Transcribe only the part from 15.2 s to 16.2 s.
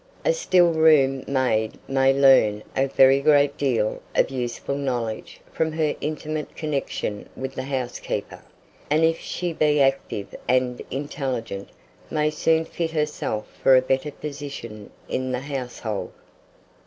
the household.